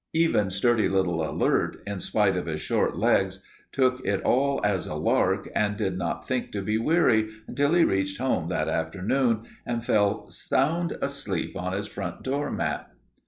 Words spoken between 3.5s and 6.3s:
took it all as a lark and did not